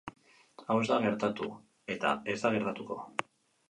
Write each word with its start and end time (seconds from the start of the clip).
Hau 0.65 0.77
ez 0.85 0.87
da 0.93 0.97
gertatu, 1.05 1.51
eta 1.99 2.17
ez 2.37 2.39
da 2.45 2.57
gertatuko. 2.61 3.03